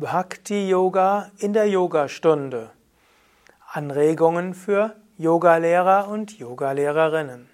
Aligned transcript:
Bhakti 0.00 0.66
Yoga 0.66 1.30
in 1.40 1.52
der 1.52 1.68
Yogastunde. 1.68 2.70
Anregungen 3.70 4.54
für 4.54 4.96
Yogalehrer 5.18 6.08
und 6.08 6.38
Yogalehrerinnen. 6.38 7.50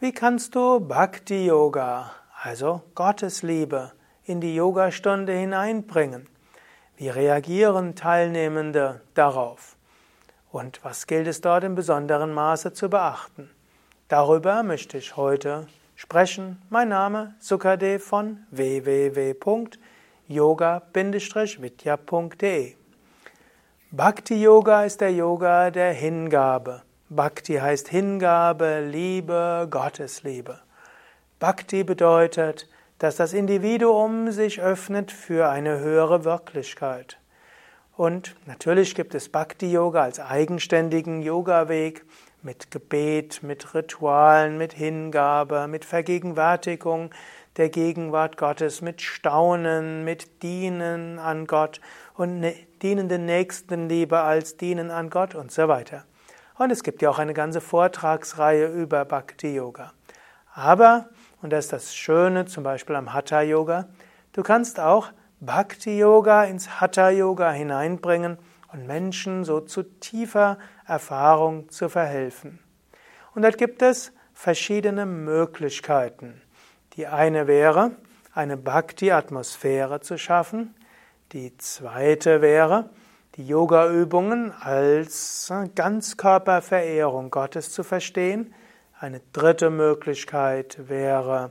Wie 0.00 0.12
kannst 0.12 0.54
du 0.54 0.80
Bhakti 0.80 1.44
Yoga, 1.44 2.12
also 2.42 2.80
Gottesliebe, 2.94 3.92
in 4.24 4.40
die 4.40 4.54
Yogastunde 4.54 5.34
hineinbringen? 5.34 6.28
Wie 6.96 7.10
reagieren 7.10 7.94
Teilnehmende 7.94 9.02
darauf? 9.12 9.76
Und 10.50 10.82
was 10.82 11.06
gilt 11.06 11.26
es 11.26 11.42
dort 11.42 11.64
in 11.64 11.74
besonderem 11.74 12.32
Maße 12.32 12.72
zu 12.72 12.88
beachten? 12.88 13.50
Darüber 14.08 14.62
möchte 14.62 14.96
ich 14.96 15.18
heute 15.18 15.66
sprechen. 15.94 16.62
Mein 16.70 16.88
Name 16.88 17.34
Sukadev 17.38 18.02
von 18.02 18.38
www.yoga-vidya.de 20.28 22.74
Bhakti 23.90 24.42
Yoga 24.42 24.84
ist 24.84 25.00
der 25.00 25.12
Yoga 25.12 25.70
der 25.70 25.92
Hingabe. 25.92 26.82
Bhakti 27.08 27.54
heißt 27.54 27.88
Hingabe, 27.88 28.80
Liebe, 28.80 29.68
Gottesliebe. 29.70 30.58
Bhakti 31.38 31.84
bedeutet, 31.84 32.68
dass 32.98 33.16
das 33.16 33.32
Individuum 33.34 34.32
sich 34.32 34.60
öffnet 34.60 35.12
für 35.12 35.48
eine 35.48 35.78
höhere 35.78 36.24
Wirklichkeit. 36.24 37.20
Und 37.96 38.34
natürlich 38.46 38.96
gibt 38.96 39.14
es 39.14 39.28
Bhakti 39.28 39.70
Yoga 39.70 40.02
als 40.02 40.18
eigenständigen 40.18 41.22
Yoga-Weg 41.22 42.04
mit 42.42 42.72
Gebet, 42.72 43.42
mit 43.42 43.74
Ritualen, 43.74 44.58
mit 44.58 44.72
Hingabe, 44.72 45.68
mit 45.68 45.84
Vergegenwärtigung 45.84 47.10
der 47.56 47.68
Gegenwart 47.68 48.36
Gottes, 48.36 48.82
mit 48.82 49.00
Staunen, 49.00 50.04
mit 50.04 50.42
Dienen 50.42 51.18
an 51.18 51.46
Gott 51.46 51.80
und 52.14 52.40
ne, 52.40 52.54
dienenden 52.82 53.24
Nächstenliebe 53.26 54.20
als 54.20 54.56
Dienen 54.56 54.90
an 54.90 55.10
Gott 55.10 55.34
und 55.34 55.52
so 55.52 55.68
weiter. 55.68 56.04
Und 56.56 56.70
es 56.70 56.82
gibt 56.82 57.02
ja 57.02 57.10
auch 57.10 57.18
eine 57.18 57.34
ganze 57.34 57.60
Vortragsreihe 57.60 58.66
über 58.66 59.04
Bhakti 59.04 59.54
Yoga. 59.54 59.92
Aber, 60.52 61.08
und 61.42 61.50
das 61.50 61.66
ist 61.66 61.72
das 61.72 61.96
Schöne 61.96 62.46
zum 62.46 62.62
Beispiel 62.62 62.96
am 62.96 63.12
Hatha 63.12 63.42
Yoga, 63.42 63.88
du 64.32 64.42
kannst 64.42 64.78
auch 64.78 65.10
Bhakti 65.40 65.98
Yoga 65.98 66.44
ins 66.44 66.80
Hatha 66.80 67.10
Yoga 67.10 67.50
hineinbringen 67.50 68.38
und 68.72 68.86
Menschen 68.86 69.44
so 69.44 69.60
zu 69.60 69.82
tiefer 69.82 70.58
Erfahrung 70.86 71.68
zu 71.70 71.88
verhelfen. 71.88 72.60
Und 73.34 73.42
dort 73.42 73.58
gibt 73.58 73.82
es 73.82 74.12
verschiedene 74.32 75.06
Möglichkeiten. 75.06 76.40
Die 76.96 77.08
eine 77.08 77.48
wäre, 77.48 77.92
eine 78.34 78.56
Bhakti-Atmosphäre 78.56 80.00
zu 80.00 80.16
schaffen. 80.16 80.74
Die 81.32 81.56
zweite 81.58 82.40
wäre, 82.40 82.90
die 83.36 83.46
Yoga-Übungen 83.46 84.52
als 84.52 85.52
Ganzkörperverehrung 85.74 87.30
Gottes 87.30 87.72
zu 87.72 87.82
verstehen. 87.82 88.54
Eine 89.00 89.20
dritte 89.32 89.70
Möglichkeit 89.70 90.88
wäre, 90.88 91.50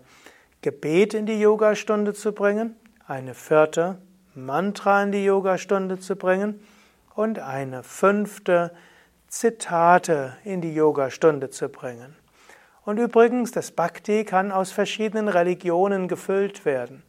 Gebet 0.61 1.13
in 1.13 1.25
die 1.25 1.39
Yogastunde 1.39 2.13
zu 2.13 2.31
bringen. 2.31 2.77
Eine 3.05 3.33
vierte, 3.33 3.97
Mantra 4.33 5.03
in 5.03 5.11
die 5.11 5.25
Yogastunde 5.25 5.99
zu 5.99 6.15
bringen 6.15 6.65
und 7.15 7.39
eine 7.39 7.83
fünfte 7.83 8.71
Zitate 9.27 10.37
in 10.45 10.61
die 10.61 10.73
Yogastunde 10.73 11.49
zu 11.49 11.67
bringen. 11.67 12.15
Und 12.85 12.97
übrigens, 12.97 13.51
das 13.51 13.71
Bhakti 13.71 14.25
kann 14.25 14.51
aus 14.51 14.71
verschiedenen 14.71 15.29
Religionen 15.29 16.07
gefüllt 16.07 16.65
werden. 16.65 17.03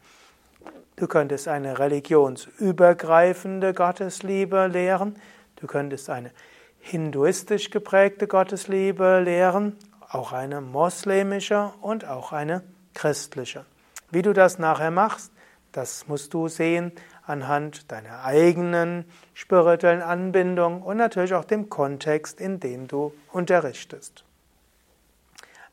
Du 0.97 1.09
könntest 1.09 1.49
eine 1.49 1.81
religionsübergreifende 1.81 3.75
Gottesliebe 3.75 4.69
lehren, 4.69 5.17
du 5.57 5.67
könntest 5.67 6.09
eine 6.09 6.31
hinduistisch 6.79 7.71
geprägte 7.71 8.29
Gottesliebe 8.29 9.21
lehren, 9.21 9.77
auch 10.09 10.33
eine 10.33 10.61
moslemische 10.61 11.73
und 11.81 12.07
auch 12.07 12.33
eine 12.33 12.63
christliche. 12.95 13.65
Wie 14.13 14.23
du 14.23 14.33
das 14.33 14.61
nachher 14.61 14.93
machst, 14.93 15.33
das 15.73 16.07
musst 16.07 16.33
du 16.35 16.47
sehen 16.47 16.93
anhand 17.27 17.91
deiner 17.91 18.23
eigenen 18.23 19.07
spirituellen 19.33 20.03
Anbindung 20.03 20.83
und 20.83 20.99
natürlich 20.99 21.35
auch 21.35 21.45
dem 21.45 21.69
Kontext, 21.69 22.41
in 22.41 22.61
dem 22.61 22.87
du 22.87 23.13
unterrichtest. 23.33 24.25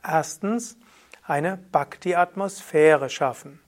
Erstens, 0.03 0.78
eine 1.25 1.57
Bhakti-Atmosphäre 1.72 3.09
schaffen. 3.09 3.59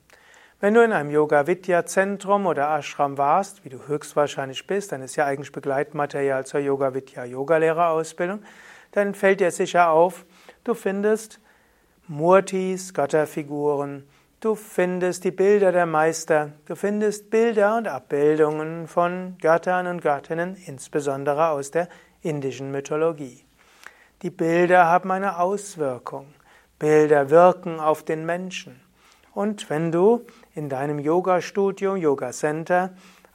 Wenn 0.60 0.74
du 0.74 0.82
in 0.82 0.92
einem 0.92 1.10
Yoga-Vidya-Zentrum 1.10 2.46
oder 2.46 2.76
Ashram 2.76 3.18
warst, 3.18 3.64
wie 3.64 3.68
du 3.68 3.86
höchstwahrscheinlich 3.86 4.66
bist, 4.66 4.92
dann 4.92 5.02
ist 5.02 5.16
ja 5.16 5.26
eigentlich 5.26 5.52
Begleitmaterial 5.52 6.46
zur 6.46 6.60
Yoga-Vidya-Yogalehrerausbildung, 6.60 8.42
dann 8.92 9.14
fällt 9.14 9.40
dir 9.40 9.50
sicher 9.50 9.90
auf, 9.90 10.24
du 10.64 10.74
findest 10.74 11.40
Murtis, 12.06 12.94
Götterfiguren, 12.94 14.08
Du 14.44 14.54
findest 14.54 15.24
die 15.24 15.30
Bilder 15.30 15.72
der 15.72 15.86
Meister, 15.86 16.52
du 16.66 16.76
findest 16.76 17.30
Bilder 17.30 17.78
und 17.78 17.88
Abbildungen 17.88 18.86
von 18.88 19.38
Göttern 19.40 19.86
und 19.86 20.02
Göttinnen, 20.02 20.54
insbesondere 20.54 21.48
aus 21.48 21.70
der 21.70 21.88
indischen 22.20 22.70
Mythologie. 22.70 23.43
Die 24.22 24.30
Bilder 24.30 24.86
haben 24.86 25.10
eine 25.10 25.38
Auswirkung. 25.38 26.34
Bilder 26.78 27.30
wirken 27.30 27.80
auf 27.80 28.02
den 28.02 28.24
Menschen. 28.24 28.80
Und 29.32 29.68
wenn 29.68 29.90
du 29.90 30.24
in 30.54 30.68
deinem 30.68 30.98
Yoga-Studio, 30.98 31.96
Yoga-Center 31.96 32.94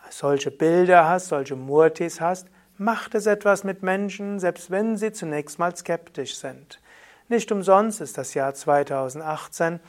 solche 0.09 0.51
Bilder 0.51 1.07
hast, 1.07 1.27
solche 1.27 1.55
Murtis 1.55 2.21
hast, 2.21 2.47
macht 2.77 3.13
es 3.13 3.25
etwas 3.25 3.63
mit 3.63 3.83
Menschen, 3.83 4.39
selbst 4.39 4.71
wenn 4.71 4.97
sie 4.97 5.11
zunächst 5.11 5.59
mal 5.59 5.75
skeptisch 5.75 6.37
sind. 6.37 6.79
Nicht 7.27 7.51
umsonst 7.51 8.01
ist 8.01 8.17
das 8.17 8.33
Jahr 8.33 8.53
2018 8.53 9.79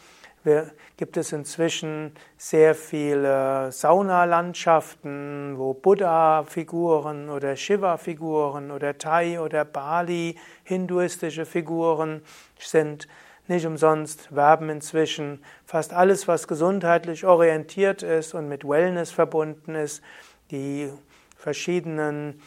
gibt 0.97 1.17
es 1.17 1.33
inzwischen 1.33 2.13
sehr 2.39 2.75
viele 2.75 3.71
Saunalandschaften, 3.73 5.59
wo 5.59 5.75
Buddha-Figuren 5.75 7.29
oder 7.29 7.57
Shiva-Figuren 7.57 8.71
oder 8.71 8.97
Thai- 8.97 9.41
oder 9.41 9.65
Bali-hinduistische 9.65 11.45
Figuren 11.45 12.23
sind. 12.59 13.07
Nicht 13.49 13.67
umsonst 13.67 14.35
werben 14.35 14.71
inzwischen 14.71 15.45
fast 15.67 15.93
alles, 15.93 16.29
was 16.29 16.49
gesundheitlich 16.49 17.27
orientiert 17.27 18.03
ist 18.03 18.33
und 18.33 18.49
mit 18.49 18.67
Wellness 18.67 19.11
verbunden 19.11 19.75
ist, 19.75 20.03
die 20.51 20.91
verschiedenen 21.37 22.41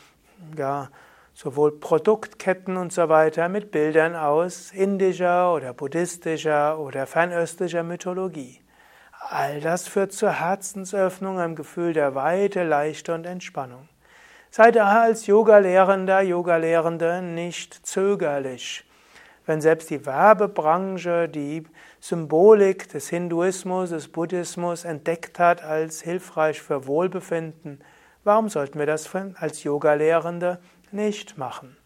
ja, 0.58 0.90
sowohl 1.34 1.80
Produktketten 1.80 2.78
und 2.78 2.94
so 2.94 3.10
weiter 3.10 3.50
mit 3.50 3.72
Bildern 3.72 4.16
aus 4.16 4.72
indischer 4.72 5.54
oder 5.54 5.74
buddhistischer 5.74 6.80
oder 6.80 7.08
fernöstlicher 7.08 7.84
Mythologie. 7.84 8.60
All 9.30 9.62
das 9.62 9.88
führt 9.88 10.12
zur 10.12 10.32
Herzensöffnung, 10.32 11.40
einem 11.40 11.56
Gefühl 11.56 11.94
der 11.94 12.14
Weite, 12.14 12.64
Leichte 12.64 13.14
und 13.14 13.26
Entspannung. 13.26 13.88
Sei 14.52 14.70
daher 14.70 15.02
als 15.02 15.26
Yoga-Lehrender, 15.26 16.22
Yoga-Lehrende 16.22 17.22
nicht 17.22 17.74
zögerlich. 17.88 18.86
Wenn 19.46 19.62
selbst 19.62 19.90
die 19.90 20.06
Werbebranche 20.06 21.28
die 21.28 21.64
Symbolik 22.00 22.90
des 22.90 23.10
Hinduismus, 23.10 23.90
des 23.90 24.10
Buddhismus 24.10 24.86
entdeckt 24.86 25.40
hat 25.40 25.64
als 25.64 26.02
hilfreich 26.02 26.62
für 26.62 26.86
Wohlbefinden, 26.86 27.82
warum 28.24 28.48
sollten 28.50 28.78
wir 28.78 28.86
das 28.86 29.10
als 29.36 29.64
Yoga-Lehrende 29.64 30.60
nicht 30.94 31.38
machen. 31.38 31.78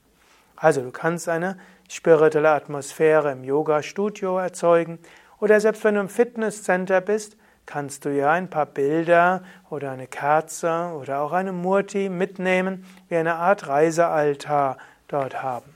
Also 0.55 0.81
du 0.81 0.91
kannst 0.91 1.29
eine 1.29 1.57
spirituelle 1.89 2.49
Atmosphäre 2.49 3.31
im 3.31 3.43
Yoga-Studio 3.43 4.37
erzeugen 4.37 4.99
oder 5.39 5.59
selbst 5.59 5.83
wenn 5.83 5.95
du 5.95 6.01
im 6.01 6.09
Fitnesscenter 6.09 7.01
bist, 7.01 7.37
kannst 7.65 8.05
du 8.05 8.09
ja 8.09 8.31
ein 8.31 8.49
paar 8.49 8.65
Bilder 8.65 9.43
oder 9.69 9.91
eine 9.91 10.07
Kerze 10.07 10.91
oder 10.99 11.21
auch 11.21 11.31
eine 11.31 11.51
Murti 11.51 12.09
mitnehmen, 12.09 12.85
wie 13.09 13.17
eine 13.17 13.35
Art 13.35 13.67
Reisealtar 13.67 14.77
dort 15.07 15.43
haben. 15.43 15.75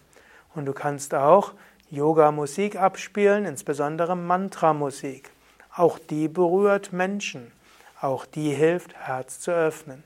Und 0.56 0.66
du 0.66 0.74
kannst 0.74 1.14
auch 1.14 1.54
Yoga-Musik 1.90 2.78
abspielen, 2.78 3.46
insbesondere 3.46 4.16
Mantra-Musik. 4.16 5.30
Auch 5.76 6.00
die 6.00 6.28
berührt 6.28 6.92
Menschen. 6.92 7.52
Auch 8.00 8.26
die 8.26 8.52
hilft, 8.52 8.96
Herz 8.96 9.40
zu 9.40 9.52
öffnen. 9.52 10.04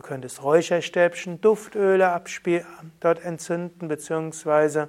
Du 0.00 0.06
könntest 0.06 0.42
Räucherstäbchen, 0.42 1.42
Duftöle 1.42 2.18
dort 3.00 3.22
entzünden, 3.22 3.86
beziehungsweise 3.86 4.88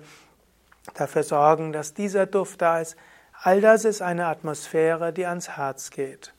dafür 0.94 1.24
sorgen, 1.24 1.74
dass 1.74 1.94
dieser 1.94 2.26
Duft 2.26 2.62
da 2.62 2.80
ist. 2.80 2.96
All 3.34 3.60
das 3.60 3.84
ist 3.84 4.02
eine 4.02 4.28
Atmosphäre, 4.28 5.12
die 5.12 5.26
ans 5.26 5.58
Herz 5.58 5.90
geht. 5.90 6.34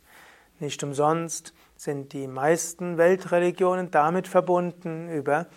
Nicht 0.59 0.83
umsonst 0.83 1.53
sind 1.77 2.15
die 2.15 2.27
meisten 2.27 2.97
Weltreligionen 2.97 3.91
damit 3.91 4.27
verbunden, 4.27 5.11
über 5.11 5.49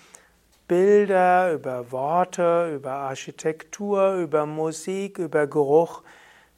Bilder, 0.67 1.53
über 1.53 1.93
Worte, 1.93 2.73
über 2.75 2.91
Architektur, 2.95 4.15
über 4.15 4.45
Musik, 4.45 5.19
über 5.19 5.47
Geruch 5.47 6.03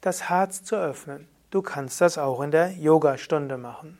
das 0.00 0.28
Herz 0.28 0.64
zu 0.64 0.74
öffnen. 0.74 1.28
Du 1.50 1.62
kannst 1.62 2.00
das 2.00 2.18
auch 2.18 2.40
in 2.40 2.50
der 2.50 2.72
Yogastunde 2.72 3.58
machen. 3.58 3.96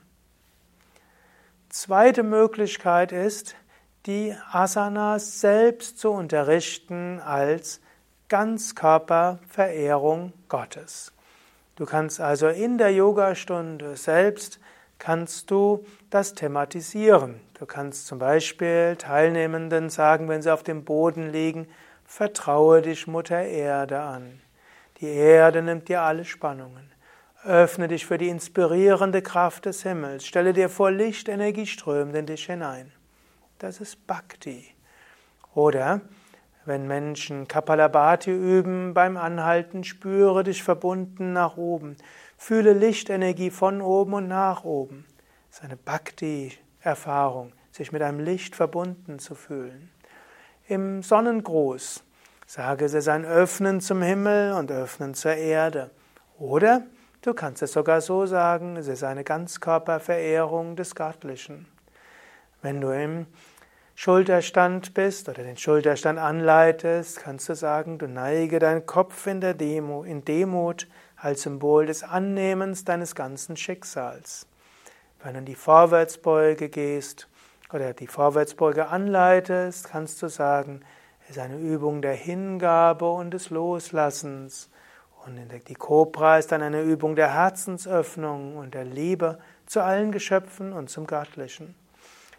Zweite 1.69 2.23
Möglichkeit 2.23 3.13
ist, 3.13 3.55
die 4.07 4.35
Asanas 4.51 5.41
selbst 5.41 5.99
zu 5.99 6.11
unterrichten 6.11 7.21
als 7.21 7.83
Ganzkörperverehrung 8.29 10.33
Gottes. 10.49 11.13
Du 11.77 11.87
kannst 11.87 12.21
also 12.21 12.49
in 12.49 12.79
der 12.79 12.93
Yogastunde 12.93 13.97
selbst 13.97 14.59
kannst 14.99 15.51
du 15.51 15.85
das 16.11 16.35
thematisieren. 16.35 17.41
Du 17.59 17.67
kannst 17.67 18.07
zum 18.07 18.19
Beispiel 18.19 18.97
Teilnehmenden 18.97 19.91
sagen, 19.91 20.29
wenn 20.29 20.43
sie 20.43 20.53
auf 20.53 20.63
dem 20.63 20.85
Boden 20.85 21.31
liegen, 21.31 21.67
vertraue 22.05 22.83
dich 22.83 23.07
Mutter 23.07 23.43
Erde 23.43 24.01
an. 24.01 24.41
Die 25.01 25.07
Erde 25.07 25.63
nimmt 25.63 25.89
dir 25.89 26.03
alle 26.03 26.25
Spannungen. 26.25 26.91
Öffne 27.45 27.87
dich 27.87 28.05
für 28.05 28.19
die 28.19 28.29
inspirierende 28.29 29.23
Kraft 29.23 29.67
des 29.67 29.85
Himmels. 29.85 30.27
Stelle 30.27 30.53
dir 30.53 30.69
vor, 30.69 30.91
Lichtenergie 30.91 31.67
strömt 31.67 32.15
in 32.17 32.27
dich 32.27 32.47
hinein. 32.47 32.93
Das 33.59 33.81
ist 33.81 34.07
Bhakti. 34.09 34.75
Oder 35.55 36.01
wenn 36.65 36.87
Menschen 36.87 37.47
Kapalabhati 37.47 38.31
üben, 38.31 38.93
beim 38.93 39.17
Anhalten 39.17 39.85
spüre 39.85 40.43
dich 40.43 40.63
verbunden 40.63 41.33
nach 41.33 41.57
oben. 41.57 41.97
Fühle 42.37 42.73
Lichtenergie 42.73 43.51
von 43.51 43.81
oben 43.83 44.15
und 44.15 44.29
nach 44.29 44.65
oben. 44.65 45.07
Das 45.49 45.61
ist 45.61 45.65
eine 45.65 45.77
Bhakti-Erfahrung, 45.77 47.53
sich 47.71 47.93
mit 47.93 48.03
einem 48.03 48.21
Licht 48.21 48.57
verbunden 48.57 49.21
zu 49.21 49.35
fühlen. 49.35 49.91
Im 50.67 51.03
Sonnengruß 51.03 52.03
sage 52.47 52.85
es 52.85 52.95
ist 52.95 53.09
ein 53.09 53.25
Öffnen 53.25 53.81
zum 53.81 54.03
Himmel 54.03 54.53
und 54.55 54.73
Öffnen 54.73 55.15
zur 55.15 55.35
Erde. 55.35 55.91
Oder 56.39 56.83
du 57.23 57.35
kannst 57.35 57.63
es 57.63 57.73
sogar 57.73 58.01
so 58.01 58.27
sagen, 58.27 58.77
es 58.77 58.89
ist 58.89 59.05
eine 59.05 59.25
Ganzkörperverehrung 59.25 60.77
des 60.77 60.95
Göttlichen. 60.95 61.67
Wenn 62.63 62.81
du 62.81 62.91
im 62.91 63.27
Schulterstand 63.95 64.95
bist 64.95 65.29
oder 65.29 65.43
den 65.43 65.57
Schulterstand 65.57 66.19
anleitest, 66.19 67.19
kannst 67.21 67.49
du 67.49 67.55
sagen, 67.55 67.99
du 67.99 68.07
neige 68.07 68.61
deinen 68.61 68.87
Kopf 68.87 69.27
in 69.27 69.41
der 69.41 69.55
Demo, 69.55 70.05
in 70.05 70.25
Demut 70.25 70.87
als 71.17 71.43
Symbol 71.43 71.87
des 71.87 72.05
Annehmens 72.05 72.85
deines 72.85 73.15
ganzen 73.15 73.57
Schicksals. 73.57 74.47
Wenn 75.23 75.33
du 75.33 75.39
in 75.41 75.45
die 75.47 75.57
Vorwärtsbeuge 75.57 76.69
gehst 76.69 77.29
oder 77.73 77.93
die 77.93 78.07
Vorwärtsbeuge 78.07 78.87
anleitest, 78.87 79.89
kannst 79.89 80.23
du 80.23 80.29
sagen, 80.29 80.83
es 81.25 81.31
ist 81.31 81.39
eine 81.41 81.59
Übung 81.59 82.01
der 82.01 82.15
Hingabe 82.15 83.11
und 83.11 83.33
des 83.33 83.51
Loslassens. 83.51 84.71
Und 85.29 85.69
die 85.69 85.75
Kobra 85.75 86.39
ist 86.39 86.53
dann 86.53 86.63
eine 86.63 86.81
Übung 86.81 87.15
der 87.15 87.35
Herzensöffnung 87.35 88.57
und 88.57 88.73
der 88.73 88.85
Liebe 88.85 89.39
zu 89.67 89.83
allen 89.83 90.11
Geschöpfen 90.11 90.73
und 90.73 90.89
zum 90.89 91.07
Göttlichen. 91.07 91.75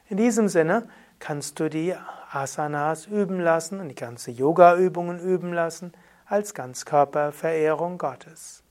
In 0.07 0.17
diesem 0.17 0.47
Sinne 0.47 0.89
kannst 1.19 1.59
du 1.59 1.69
die 1.69 1.93
Asanas 2.31 3.05
üben 3.05 3.39
lassen 3.39 3.79
und 3.79 3.89
die 3.89 3.95
ganze 3.95 4.31
Yoga-Übungen 4.31 5.19
üben 5.19 5.53
lassen 5.53 5.93
als 6.25 6.55
Ganzkörperverehrung 6.55 7.99
Gottes. 7.99 8.63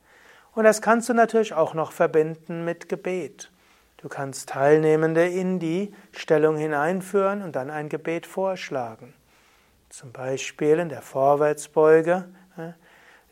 Und 0.52 0.64
das 0.64 0.82
kannst 0.82 1.08
du 1.08 1.14
natürlich 1.14 1.54
auch 1.54 1.74
noch 1.74 1.92
verbinden 1.92 2.64
mit 2.64 2.88
Gebet. 2.88 3.52
Du 3.98 4.08
kannst 4.08 4.48
Teilnehmende 4.48 5.28
in 5.28 5.60
die 5.60 5.94
Stellung 6.10 6.56
hineinführen 6.56 7.42
und 7.42 7.54
dann 7.54 7.70
ein 7.70 7.88
Gebet 7.88 8.26
vorschlagen. 8.26 9.14
Zum 9.90 10.10
Beispiel 10.10 10.80
in 10.80 10.88
der 10.88 11.02
Vorwärtsbeuge. 11.02 12.24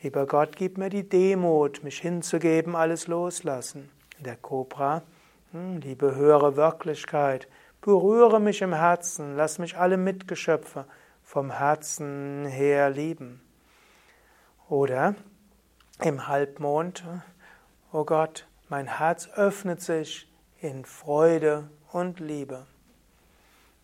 Lieber 0.02 0.26
Gott, 0.26 0.56
gib 0.56 0.78
mir 0.78 0.90
die 0.90 1.08
Demut, 1.08 1.82
mich 1.82 2.00
hinzugeben, 2.00 2.76
alles 2.76 3.06
loslassen. 3.06 3.90
Der 4.18 4.36
Cobra. 4.36 5.02
Hm, 5.52 5.78
liebe 5.78 6.14
höhere 6.14 6.56
Wirklichkeit, 6.56 7.48
Berühre 7.86 8.40
mich 8.40 8.62
im 8.62 8.72
Herzen, 8.72 9.36
lass 9.36 9.60
mich 9.60 9.78
alle 9.78 9.96
Mitgeschöpfe 9.96 10.86
vom 11.22 11.52
Herzen 11.52 12.44
her 12.44 12.90
lieben. 12.90 13.40
Oder 14.68 15.14
im 16.02 16.26
Halbmond, 16.26 17.04
oh 17.92 18.04
Gott, 18.04 18.48
mein 18.68 18.88
Herz 18.98 19.28
öffnet 19.36 19.82
sich 19.82 20.28
in 20.60 20.84
Freude 20.84 21.70
und 21.92 22.18
Liebe. 22.18 22.66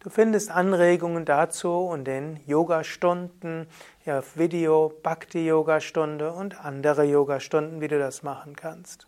Du 0.02 0.10
findest 0.10 0.50
Anregungen 0.50 1.24
dazu 1.24 1.70
und 1.70 2.04
den 2.04 2.40
Yoga-Stunden, 2.46 3.68
ja, 4.04 4.22
Video, 4.34 4.92
Bhakti-Yoga-Stunde 5.02 6.32
und 6.32 6.64
andere 6.64 7.04
Yoga-Stunden, 7.04 7.80
wie 7.80 7.88
du 7.88 7.98
das 7.98 8.22
machen 8.22 8.56
kannst. 8.56 9.06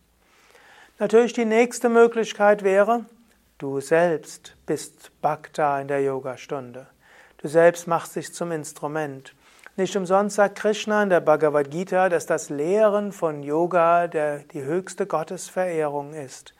Natürlich 0.99 1.32
die 1.32 1.44
nächste 1.44 1.88
Möglichkeit 1.88 2.62
wäre, 2.62 3.05
Du 3.58 3.81
selbst 3.81 4.56
bist 4.67 5.12
Bhakta 5.23 5.81
in 5.81 5.87
der 5.87 6.02
Yogastunde. 6.02 6.88
Du 7.38 7.47
selbst 7.47 7.87
machst 7.87 8.17
dich 8.17 8.35
zum 8.35 8.50
Instrument. 8.50 9.32
Nicht 9.76 9.97
umsonst 9.97 10.35
sagt 10.35 10.58
Krishna 10.58 11.05
in 11.05 11.08
der 11.08 11.20
Bhagavad 11.20 11.70
Gita, 11.70 12.08
dass 12.08 12.26
das 12.26 12.50
Lehren 12.50 13.12
von 13.12 13.44
Yoga 13.44 14.08
der, 14.08 14.40
die 14.40 14.62
höchste 14.62 15.06
Gottesverehrung 15.06 16.14
ist. 16.14 16.52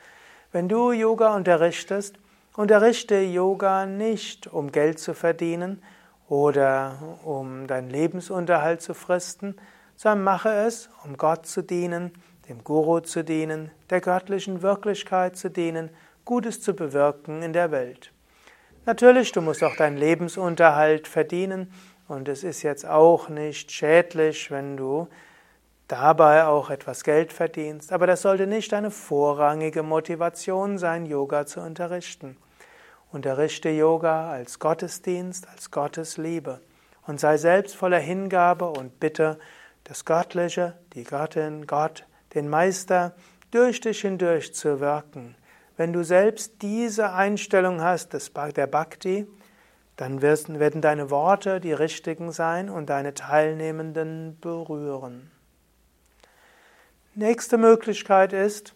Wenn 0.53 0.69
du 0.69 0.93
Yoga 0.93 1.35
unterrichtest, 1.35 2.15
unterrichte 2.57 3.21
Yoga 3.21 3.87
nicht, 3.87 4.47
um 4.47 4.71
Geld 4.71 4.99
zu 4.99 5.15
verdienen 5.15 5.83
oder 6.29 7.19
um 7.25 7.67
deinen 7.67 7.91
Lebensunterhalt 7.91 8.81
zu 8.81 8.95
fristen, 8.95 9.57
sondern 9.97 10.25
mache 10.25 10.51
es, 10.51 10.89
um 11.05 11.17
Gott 11.17 11.47
zu 11.47 11.63
dienen, 11.63 12.13
dem 12.49 12.63
Guru 12.63 13.01
zu 13.01 13.25
dienen, 13.25 13.71
der 13.91 14.01
göttlichen 14.01 14.63
Wirklichkeit 14.63 15.37
zu 15.37 15.51
dienen 15.51 15.91
Gutes 16.25 16.63
zu 16.63 16.75
bewirken 16.75 17.43
in 17.43 17.53
der 17.53 17.71
Welt. 17.71 18.13
Natürlich, 18.87 19.33
du 19.33 19.41
musst 19.41 19.63
auch 19.63 19.77
deinen 19.77 19.97
Lebensunterhalt 19.97 21.09
verdienen 21.09 21.73
und 22.09 22.29
es 22.29 22.45
ist 22.45 22.63
jetzt 22.63 22.87
auch 22.87 23.29
nicht 23.29 23.73
schädlich, 23.73 24.51
wenn 24.51 24.77
du 24.77 25.09
dabei 25.89 26.45
auch 26.45 26.71
etwas 26.71 27.05
Geld 27.05 27.33
verdienst, 27.33 27.93
aber 27.93 28.07
das 28.07 28.23
sollte 28.23 28.47
nicht 28.47 28.73
eine 28.73 28.91
vorrangige 28.91 29.83
Motivation 29.83 30.79
sein, 30.79 31.07
Yoga 31.07 31.47
zu 31.47 31.61
unterrichten. 31.61 32.37
Unterrichte 33.13 33.69
Yoga 33.69 34.31
als 34.31 34.59
Gottesdienst, 34.59 35.47
als 35.49 35.71
Gottesliebe 35.71 36.61
und 37.07 37.21
sei 37.21 37.37
selbst 37.37 37.77
voller 37.77 37.99
Hingabe 37.99 38.71
und 38.71 38.99
bitte 38.99 39.39
das 39.85 40.05
Göttliche, 40.05 40.75
die 40.95 41.05
Göttin, 41.05 41.67
Gott, 41.67 42.07
den 42.35 42.49
Meister 42.49 43.15
durch 43.51 43.81
dich 43.81 44.01
hindurch 44.01 44.55
zu 44.55 44.81
wirken. 44.81 45.37
Wenn 45.77 45.93
du 45.93 46.03
selbst 46.03 46.63
diese 46.63 47.13
Einstellung 47.13 47.83
hast, 47.83 48.15
der 48.57 48.67
Bhakti, 48.67 49.27
dann 49.97 50.23
werden 50.23 50.81
deine 50.81 51.11
Worte 51.11 51.61
die 51.61 51.73
richtigen 51.73 52.33
sein 52.33 52.69
und 52.69 52.91
deine 52.91 53.15
Teilnehmenden 53.15 54.39
berühren. 54.41 55.31
Nächste 57.17 57.59
Möglichkeit 57.59 58.33
ist, 58.33 58.75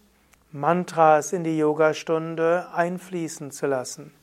Mantras 0.52 1.32
in 1.32 1.42
die 1.42 1.58
Yogastunde 1.58 2.68
einfließen 2.72 3.50
zu 3.50 3.66
lassen. 3.66 4.14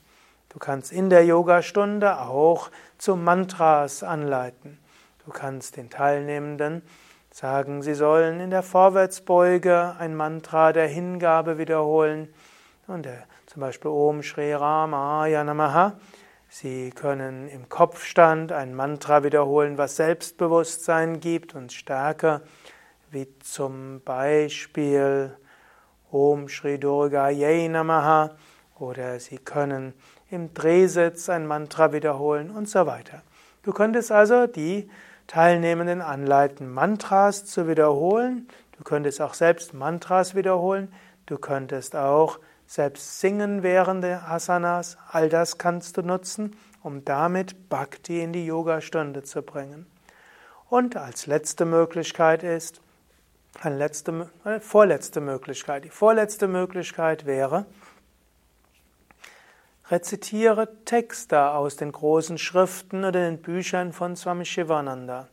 Du 0.48 0.58
kannst 0.58 0.94
in 0.94 1.10
der 1.10 1.26
Yogastunde 1.26 2.22
auch 2.22 2.72
zu 2.98 3.18
Mantras 3.18 4.04
anleiten. 4.04 4.80
Du 5.26 5.32
kannst 5.32 5.76
den 5.76 5.90
Teilnehmenden 5.90 6.82
sagen, 7.30 7.82
sie 7.82 7.94
sollen 7.94 8.40
in 8.40 8.52
der 8.52 8.64
Vorwärtsbeuge 8.64 9.98
ein 10.00 10.16
Mantra 10.16 10.72
der 10.72 10.88
Hingabe 10.88 11.58
wiederholen 11.58 12.34
und 12.88 13.04
der, 13.04 13.26
zum 13.48 13.60
Beispiel 13.60 13.92
Om 13.92 14.24
Shri 14.24 14.54
Ramaya 14.54 15.44
Namaha. 15.44 16.00
Sie 16.48 16.92
können 16.92 17.50
im 17.50 17.68
Kopfstand 17.68 18.54
ein 18.54 18.76
Mantra 18.76 19.26
wiederholen, 19.26 19.78
was 19.78 19.98
Selbstbewusstsein 19.98 21.20
gibt 21.20 21.54
und 21.54 21.74
Stärke, 21.74 22.44
wie 23.16 23.28
zum 23.40 24.02
Beispiel 24.02 25.36
Om 26.12 26.50
Shri 26.50 26.78
Durga 26.78 27.30
Yay 27.30 27.70
Namaha. 27.70 28.36
Oder 28.78 29.22
Sie 29.22 29.38
können 29.38 29.94
im 30.30 30.54
Drehsitz 30.54 31.30
ein 31.30 31.48
Mantra 31.48 31.94
wiederholen 31.94 32.52
und 32.52 32.68
so 32.68 32.86
weiter. 32.86 33.24
Du 33.64 33.72
könntest 33.72 34.12
also 34.12 34.48
die 34.48 34.90
Teilnehmenden 35.28 36.02
anleiten, 36.02 36.70
Mantras 36.70 37.46
zu 37.46 37.70
wiederholen. 37.70 38.50
Du 38.78 38.84
könntest 38.84 39.22
auch 39.22 39.34
selbst 39.34 39.74
Mantras 39.74 40.36
wiederholen. 40.36 40.94
Du 41.26 41.38
könntest 41.38 41.96
auch 41.96 42.40
selbst 42.68 43.22
singen 43.22 43.64
während 43.64 44.04
der 44.04 44.30
Asanas, 44.30 44.98
all 45.10 45.30
das 45.30 45.58
kannst 45.58 45.96
du 45.96 46.02
nutzen, 46.02 46.58
um 46.84 47.06
damit 47.06 47.70
Bhakti 47.70 48.22
in 48.22 48.34
die 48.34 48.46
Yogastunde 48.46 49.24
zu 49.24 49.42
bringen. 49.42 49.86
Und 50.70 50.98
als 50.98 51.28
letzte 51.28 51.64
Möglichkeit 51.64 52.44
ist, 52.44 52.82
eine 53.62 53.78
letzte, 53.78 54.30
eine 54.44 54.60
vorletzte 54.60 55.22
Möglichkeit. 55.22 55.86
Die 55.86 55.90
vorletzte 55.90 56.48
Möglichkeit 56.48 57.26
wäre, 57.26 57.66
rezitiere 59.90 60.84
Texte 60.86 61.50
aus 61.52 61.76
den 61.76 61.92
großen 61.92 62.38
Schriften 62.38 63.06
oder 63.06 63.20
den 63.20 63.42
Büchern 63.42 63.94
von 63.94 64.16
Swami 64.16 64.46
Shivananda. 64.46 65.30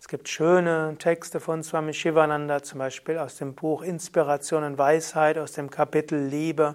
Es 0.00 0.08
gibt 0.08 0.28
schöne 0.28 0.96
Texte 0.98 1.40
von 1.40 1.62
Swami 1.62 1.92
Shivananda, 1.92 2.62
zum 2.62 2.78
Beispiel 2.78 3.18
aus 3.18 3.36
dem 3.36 3.54
Buch 3.54 3.82
Inspiration 3.82 4.64
und 4.64 4.78
Weisheit, 4.78 5.36
aus 5.36 5.52
dem 5.52 5.70
Kapitel 5.70 6.18
Liebe 6.18 6.74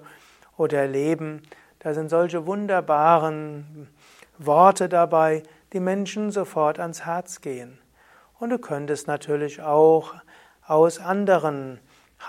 oder 0.57 0.87
Leben. 0.87 1.41
Da 1.79 1.95
sind 1.95 2.09
solche 2.09 2.45
wunderbaren 2.45 3.89
Worte 4.37 4.89
dabei, 4.89 5.41
die 5.73 5.79
Menschen 5.79 6.31
sofort 6.31 6.79
ans 6.79 7.05
Herz 7.05 7.41
gehen. 7.41 7.79
Und 8.37 8.51
du 8.51 8.59
könntest 8.59 9.07
natürlich 9.07 9.61
auch 9.61 10.13
aus 10.67 11.00
anderen 11.00 11.79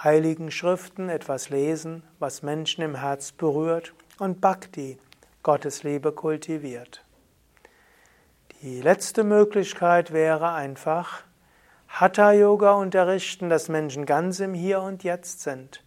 heiligen 0.04 0.50
Schriften 0.50 1.08
etwas 1.08 1.48
lesen, 1.48 2.02
was 2.18 2.42
Menschen 2.42 2.82
im 2.82 2.96
Herz 2.96 3.32
berührt 3.32 3.94
und 4.18 4.40
Bhakti, 4.40 4.98
Gottes 5.42 5.82
Liebe 5.82 6.12
kultiviert. 6.12 7.04
Die 8.62 8.80
letzte 8.80 9.24
Möglichkeit 9.24 10.12
wäre 10.12 10.52
einfach 10.52 11.22
Hatha 11.88 12.32
Yoga 12.32 12.72
unterrichten, 12.72 13.48
dass 13.48 13.68
Menschen 13.68 14.06
ganz 14.06 14.40
im 14.40 14.54
Hier 14.54 14.80
und 14.80 15.04
Jetzt 15.04 15.40
sind 15.40 15.82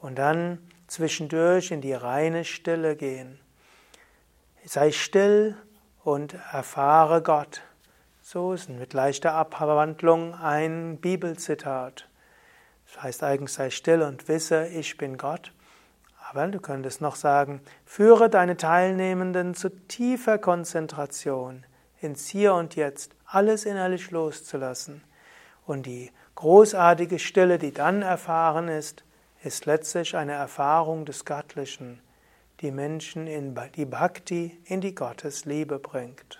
und 0.00 0.18
dann 0.18 0.58
zwischendurch 0.86 1.70
in 1.70 1.80
die 1.80 1.92
reine 1.92 2.44
Stille 2.44 2.94
gehen. 2.94 3.40
Sei 4.64 4.92
still 4.92 5.56
und 6.04 6.34
erfahre 6.52 7.22
Gott. 7.22 7.62
So 8.32 8.52
ist 8.52 8.68
mit 8.68 8.92
leichter 8.92 9.34
Abwandlung 9.34 10.34
ein 10.34 10.98
Bibelzitat. 10.98 12.08
Das 12.86 13.02
heißt 13.02 13.24
eigentlich, 13.24 13.52
sei 13.52 13.70
still 13.70 14.02
und 14.02 14.28
wisse, 14.28 14.68
ich 14.68 14.96
bin 14.96 15.16
Gott. 15.16 15.52
Aber 16.28 16.46
du 16.46 16.60
könntest 16.60 17.00
noch 17.00 17.16
sagen, 17.16 17.60
führe 17.84 18.30
deine 18.30 18.56
Teilnehmenden 18.56 19.56
zu 19.56 19.68
tiefer 19.88 20.38
Konzentration 20.38 21.66
ins 22.00 22.28
Hier 22.28 22.54
und 22.54 22.76
Jetzt, 22.76 23.16
alles 23.26 23.64
innerlich 23.64 24.12
loszulassen. 24.12 25.02
Und 25.66 25.86
die 25.86 26.12
großartige 26.36 27.18
Stille, 27.18 27.58
die 27.58 27.74
dann 27.74 28.00
erfahren 28.00 28.68
ist, 28.68 29.02
ist 29.42 29.66
letztlich 29.66 30.16
eine 30.16 30.34
Erfahrung 30.34 31.04
des 31.04 31.24
Göttlichen, 31.24 32.00
die 32.60 32.70
Menschen 32.70 33.26
in 33.26 33.58
die 33.74 33.86
Bhakti, 33.86 34.56
in 34.66 34.80
die 34.80 34.94
Gottesliebe 34.94 35.80
bringt. 35.80 36.39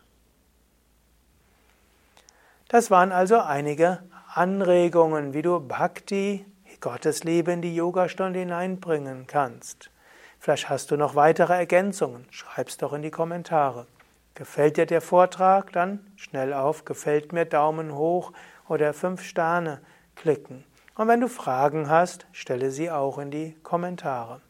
Das 2.70 2.88
waren 2.88 3.10
also 3.10 3.40
einige 3.40 3.98
Anregungen, 4.32 5.34
wie 5.34 5.42
du 5.42 5.58
Bhakti, 5.58 6.46
Gottesliebe 6.80 7.50
in 7.50 7.62
die 7.62 7.74
Yogastunde 7.74 8.38
hineinbringen 8.38 9.26
kannst. 9.26 9.90
Vielleicht 10.38 10.70
hast 10.70 10.92
du 10.92 10.96
noch 10.96 11.16
weitere 11.16 11.52
Ergänzungen, 11.52 12.28
schreib's 12.30 12.76
doch 12.76 12.92
in 12.92 13.02
die 13.02 13.10
Kommentare. 13.10 13.88
Gefällt 14.34 14.76
dir 14.76 14.86
der 14.86 15.00
Vortrag? 15.00 15.72
Dann 15.72 16.12
schnell 16.14 16.52
auf 16.52 16.84
Gefällt 16.84 17.32
mir 17.32 17.44
Daumen 17.44 17.96
hoch 17.96 18.32
oder 18.68 18.94
fünf 18.94 19.24
Sterne 19.24 19.80
klicken. 20.14 20.64
Und 20.94 21.08
wenn 21.08 21.20
du 21.20 21.26
Fragen 21.26 21.90
hast, 21.90 22.28
stelle 22.30 22.70
sie 22.70 22.88
auch 22.88 23.18
in 23.18 23.32
die 23.32 23.56
Kommentare. 23.64 24.42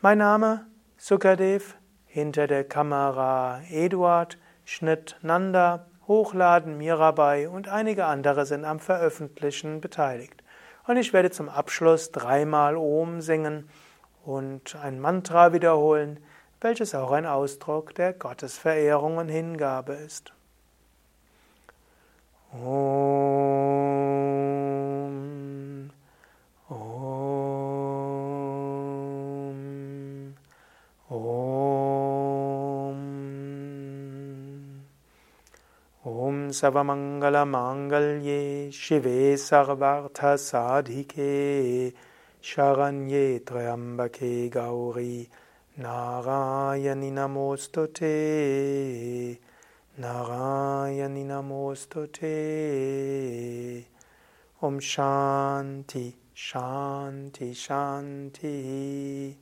Mein 0.00 0.18
Name 0.18 0.66
Sukadev, 0.98 1.74
hinter 2.06 2.46
der 2.46 2.62
Kamera 2.62 3.60
Eduard, 3.68 4.38
Schnitt 4.64 5.16
Nanda, 5.20 5.86
Hochladen 6.12 6.76
Mirabai 6.76 7.48
und 7.48 7.68
einige 7.68 8.04
andere 8.04 8.44
sind 8.44 8.66
am 8.66 8.80
Veröffentlichen 8.80 9.80
beteiligt. 9.80 10.44
Und 10.86 10.98
ich 10.98 11.14
werde 11.14 11.30
zum 11.30 11.48
Abschluss 11.48 12.12
dreimal 12.12 12.76
Om 12.76 13.22
singen 13.22 13.70
und 14.22 14.76
ein 14.76 15.00
Mantra 15.00 15.54
wiederholen, 15.54 16.22
welches 16.60 16.94
auch 16.94 17.12
ein 17.12 17.24
Ausdruck 17.24 17.94
der 17.94 18.12
Gottesverehrung 18.12 19.16
und 19.16 19.30
Hingabe 19.30 19.94
ist. 19.94 20.34
Om, 22.52 23.61
Om 36.04 36.50
Savamangala 36.50 37.44
Mangalye 37.46 38.72
Shive 38.72 39.34
Sarvartha 39.38 40.34
Sadhike 40.36 41.92
Sharanye 42.42 43.38
Triambake 43.44 44.50
Gauri 44.50 45.28
Narayani 45.78 47.12
Namostute 47.12 48.18
Narayani 50.00 51.24
Namostute 51.24 52.24
Om 54.60 54.80
Shanti 54.80 56.12
Shanti 56.34 57.52
Shanti 57.54 59.34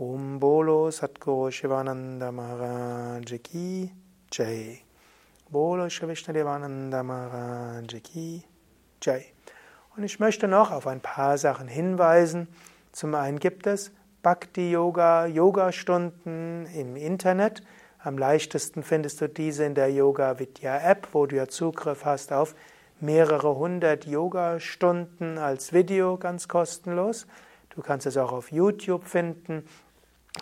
Om 0.00 0.38
Bolo 0.40 0.90
Satguru 0.90 1.48
Shivananda 1.52 2.32
Maharaj 2.34 3.40
Ki 3.40 3.88
Jai 4.28 4.85
Bolo 5.48 5.86
Jai 5.86 6.42
Und 9.96 10.02
ich 10.02 10.18
möchte 10.18 10.48
noch 10.48 10.72
auf 10.72 10.88
ein 10.88 11.00
paar 11.00 11.38
Sachen 11.38 11.68
hinweisen. 11.68 12.48
Zum 12.90 13.14
einen 13.14 13.38
gibt 13.38 13.68
es 13.68 13.92
Bhakti 14.22 14.72
Yoga, 14.72 15.26
Yoga-Stunden 15.26 16.66
im 16.74 16.96
Internet. 16.96 17.62
Am 18.00 18.18
leichtesten 18.18 18.82
findest 18.82 19.20
du 19.20 19.28
diese 19.28 19.64
in 19.64 19.76
der 19.76 19.92
Yoga 19.92 20.40
Vidya 20.40 20.80
App, 20.80 21.06
wo 21.12 21.26
du 21.26 21.36
ja 21.36 21.46
Zugriff 21.46 22.04
hast 22.04 22.32
auf 22.32 22.56
mehrere 22.98 23.54
hundert 23.54 24.04
Yoga-Stunden 24.04 25.38
als 25.38 25.72
Video 25.72 26.16
ganz 26.16 26.48
kostenlos. 26.48 27.28
Du 27.70 27.82
kannst 27.82 28.06
es 28.06 28.16
auch 28.16 28.32
auf 28.32 28.50
YouTube 28.50 29.04
finden. 29.04 29.64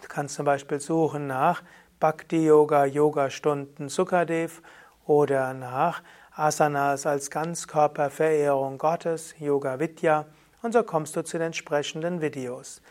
Du 0.01 0.09
kannst 0.09 0.37
zum 0.37 0.47
Beispiel 0.47 0.81
suchen 0.81 1.27
nach 1.27 1.63
Bhakti 2.01 2.47
Yoga, 2.47 2.87
Yoga-Stunden 2.87 3.91
Sukadev 3.91 4.63
oder 5.07 5.55
nach 5.55 6.03
Asanas 6.37 7.07
als 7.07 7.31
Ganzkörperverehrung 7.31 8.79
Gottes, 8.79 9.35
Yoga 9.39 9.79
Vidya. 9.79 10.27
Und 10.63 10.73
so 10.73 10.83
kommst 10.83 11.15
du 11.17 11.23
zu 11.23 11.39
den 11.39 11.47
entsprechenden 11.47 12.21
Videos. 12.21 12.83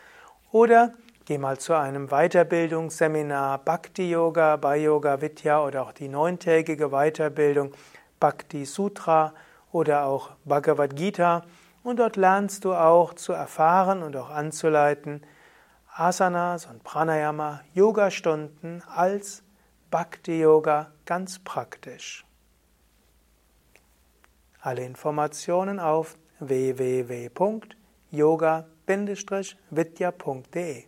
Oder 0.52 0.94
geh 1.26 1.38
mal 1.38 1.58
zu 1.58 1.74
einem 1.74 2.08
Weiterbildungsseminar 2.08 3.58
Bhakti 3.60 4.12
Yoga 4.12 4.56
bei 4.58 4.78
Yoga 4.78 5.20
Vidya 5.20 5.64
oder 5.66 5.84
auch 5.84 5.92
die 5.92 6.08
neuntägige 6.08 6.90
Weiterbildung 6.90 7.72
Bhakti 8.20 8.66
Sutra 8.66 9.34
oder 9.72 10.06
auch 10.06 10.32
Bhagavad 10.46 10.96
Gita 10.96 11.44
und 11.84 12.00
dort 12.00 12.16
lernst 12.16 12.64
du 12.64 12.74
auch 12.74 13.14
zu 13.14 13.34
erfahren 13.34 14.04
und 14.04 14.16
auch 14.16 14.30
anzuleiten 14.30 15.22
Asanas 15.96 16.66
und 16.66 16.84
Pranayama 16.84 17.62
Yoga-Stunden 17.74 18.82
als 18.96 19.44
Bhakti 19.94 20.40
Yoga 20.42 20.92
ganz 21.06 21.38
praktisch. 21.38 22.26
Alle 24.60 24.84
Informationen 24.86 25.80
auf 25.80 26.18
www.yoga 26.40 27.36
vidya.de 29.70 30.84